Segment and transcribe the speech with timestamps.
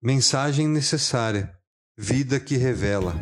[0.00, 1.52] Mensagem necessária.
[1.96, 3.20] Vida que revela.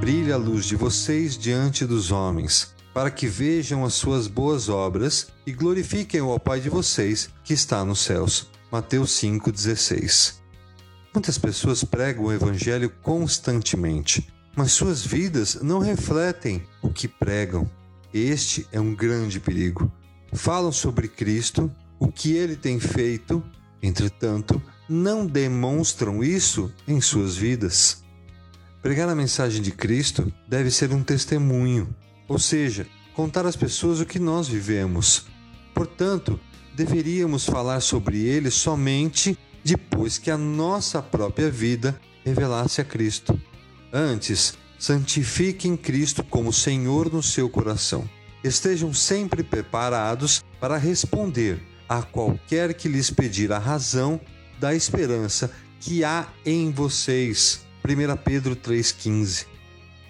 [0.00, 5.26] Brilha a luz de vocês diante dos homens, para que vejam as suas boas obras
[5.46, 8.48] e glorifiquem o Pai de vocês que está nos céus.
[8.72, 10.36] Mateus 5,16.
[11.12, 17.68] Muitas pessoas pregam o Evangelho constantemente mas suas vidas não refletem o que pregam.
[18.12, 19.90] Este é um grande perigo.
[20.32, 23.42] Falam sobre Cristo, o que ele tem feito,
[23.82, 28.04] entretanto, não demonstram isso em suas vidas.
[28.82, 31.94] Pregar a mensagem de Cristo deve ser um testemunho,
[32.28, 35.26] ou seja, contar às pessoas o que nós vivemos.
[35.74, 36.38] Portanto,
[36.76, 43.40] deveríamos falar sobre ele somente depois que a nossa própria vida revelasse a Cristo.
[43.96, 48.10] Antes, santifiquem Cristo como Senhor no seu coração.
[48.42, 54.20] Estejam sempre preparados para responder a qualquer que lhes pedir a razão
[54.58, 57.64] da esperança que há em vocês.
[57.84, 59.46] 1 Pedro 3,15.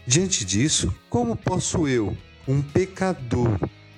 [0.06, 2.16] Diante disso, como posso eu,
[2.48, 3.50] um pecador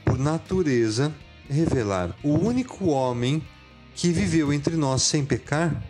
[0.05, 1.15] por natureza,
[1.49, 3.41] revelar o único homem
[3.95, 5.81] que viveu entre nós sem pecar?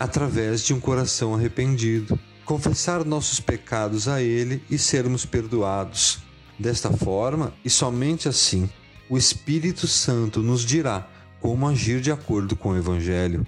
[0.00, 6.20] Através de um coração arrependido confessar nossos pecados a Ele e sermos perdoados.
[6.58, 8.70] Desta forma, e somente assim,
[9.10, 11.06] o Espírito Santo nos dirá
[11.40, 13.46] como agir de acordo com o Evangelho.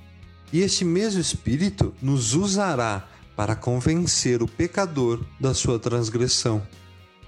[0.52, 6.60] E este mesmo Espírito nos usará para convencer o pecador da sua transgressão.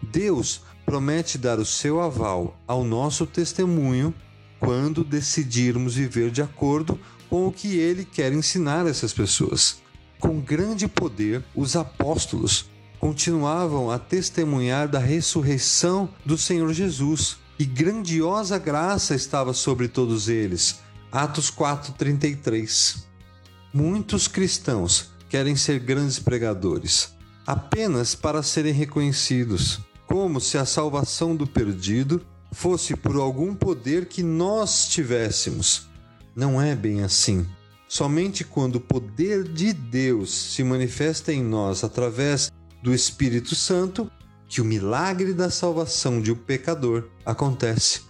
[0.03, 4.13] Deus promete dar o seu aval ao nosso testemunho
[4.59, 6.99] quando decidirmos viver de acordo
[7.29, 9.81] com o que ele quer ensinar essas pessoas.
[10.21, 12.67] Com grande poder, os apóstolos
[13.01, 20.81] continuavam a testemunhar da ressurreição do Senhor Jesus, e grandiosa graça estava sobre todos eles.
[21.11, 23.07] Atos 4:33.
[23.73, 27.15] Muitos cristãos querem ser grandes pregadores,
[27.47, 32.21] apenas para serem reconhecidos, como se a salvação do perdido
[32.53, 35.89] fosse por algum poder que nós tivéssemos.
[36.37, 37.47] Não é bem assim.
[37.91, 44.09] Somente quando o poder de Deus se manifesta em nós através do Espírito Santo
[44.47, 48.03] que o milagre da salvação de um pecador acontece.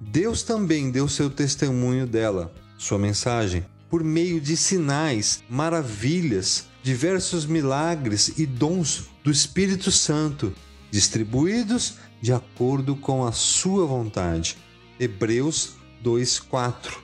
[0.00, 8.38] Deus também deu seu testemunho dela, sua mensagem, por meio de sinais, maravilhas, diversos milagres
[8.38, 10.54] e dons do Espírito Santo,
[10.88, 14.56] distribuídos de acordo com a sua vontade.
[15.00, 15.70] Hebreus
[16.00, 17.02] 2:4.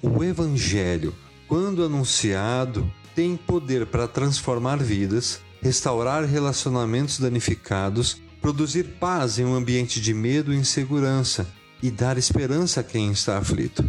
[0.00, 1.12] O evangelho
[1.54, 10.00] quando anunciado, tem poder para transformar vidas, restaurar relacionamentos danificados, produzir paz em um ambiente
[10.00, 11.46] de medo e insegurança
[11.80, 13.88] e dar esperança a quem está aflito.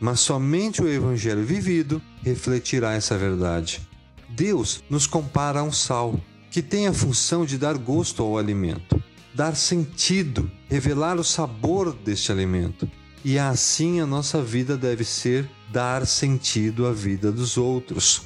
[0.00, 3.80] Mas somente o Evangelho vivido refletirá essa verdade.
[4.28, 9.00] Deus nos compara a um sal, que tem a função de dar gosto ao alimento,
[9.32, 12.90] dar sentido, revelar o sabor deste alimento
[13.26, 18.22] e assim a nossa vida deve ser dar sentido à vida dos outros.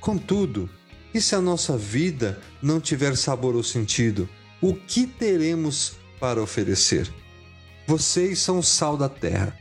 [0.00, 0.68] Contudo,
[1.14, 4.28] e se a nossa vida não tiver sabor ou sentido,
[4.60, 7.08] o que teremos para oferecer?
[7.86, 9.56] Vocês são o sal da terra.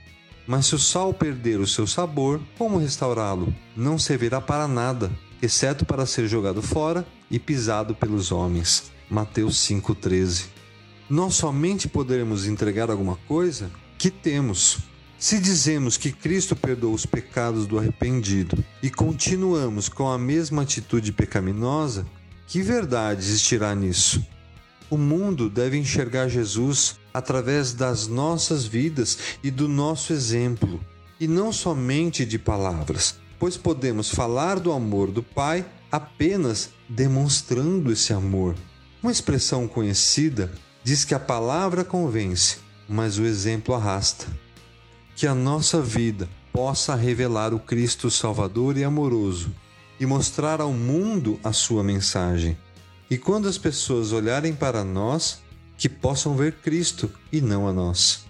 [0.48, 3.54] Mas se o sal perder o seu sabor, como restaurá-lo?
[3.78, 5.12] Não servirá para nada,
[5.44, 8.92] exceto para ser jogado fora e pisado pelos homens.
[9.12, 10.46] Mateus 5,13.
[11.08, 13.70] Nós somente poderemos entregar alguma coisa
[14.06, 14.78] que temos.
[15.18, 21.12] Se dizemos que Cristo perdoou os pecados do arrependido e continuamos com a mesma atitude
[21.12, 22.06] pecaminosa,
[22.46, 24.24] que verdade existirá nisso?
[24.92, 30.80] O mundo deve enxergar Jesus através das nossas vidas e do nosso exemplo,
[31.20, 38.14] e não somente de palavras, pois podemos falar do amor do Pai apenas demonstrando esse
[38.14, 38.54] amor.
[39.02, 44.28] Uma expressão conhecida diz que a palavra convence, mas o exemplo arrasta.
[45.16, 49.54] Que a nossa vida possa revelar o Cristo Salvador e amoroso
[50.00, 52.58] e mostrar ao mundo a sua mensagem.
[53.10, 55.42] E quando as pessoas olharem para nós,
[55.78, 58.26] que possam ver Cristo e não a nós.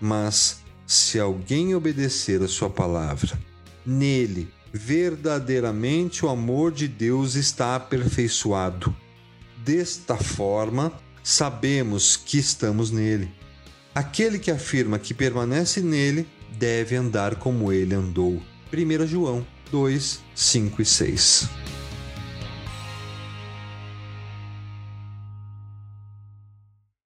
[0.00, 3.38] Mas, se alguém obedecer a Sua palavra,
[3.84, 8.94] nele verdadeiramente o amor de Deus está aperfeiçoado.
[9.58, 10.92] Desta forma,
[11.22, 13.32] sabemos que estamos nele.
[14.00, 16.26] Aquele que afirma que permanece nele
[16.56, 18.40] deve andar como ele andou.
[18.72, 21.59] 1 João 2, 5 e 6.